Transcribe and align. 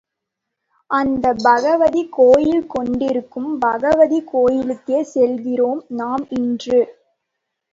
அந்த 0.89 1.33
பகவதி 1.43 2.09
கோயில் 2.09 2.65
கொண்டிருக்கும் 2.67 3.59
பகவதி 3.59 4.19
கோயிலுக்கே 4.25 5.01
செல்கிறோம் 5.13 5.83
நாம் 5.95 6.25
இன்று. 6.39 6.81